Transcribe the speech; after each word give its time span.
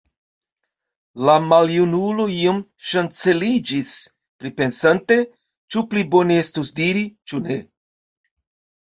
La 1.29 1.33
maljunulo 1.49 2.23
iom 2.35 2.61
ŝanceliĝis, 2.91 3.93
pripensante, 4.45 5.19
ĉu 5.75 5.85
pli 5.93 6.05
bone 6.17 6.39
estos 6.45 6.73
diri, 6.81 7.05
ĉu 7.33 7.43
ne. 7.51 7.59